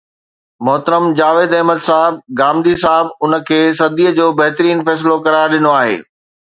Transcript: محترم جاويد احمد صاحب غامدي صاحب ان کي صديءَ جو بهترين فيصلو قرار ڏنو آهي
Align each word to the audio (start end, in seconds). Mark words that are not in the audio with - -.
محترم 0.65 1.03
جاويد 1.19 1.51
احمد 1.57 1.79
صاحب 1.89 2.15
غامدي 2.39 2.75
صاحب 2.83 3.05
ان 3.23 3.39
کي 3.47 3.61
صديءَ 3.83 4.17
جو 4.21 4.27
بهترين 4.43 4.85
فيصلو 4.87 5.23
قرار 5.25 5.57
ڏنو 5.59 5.81
آهي 5.81 5.97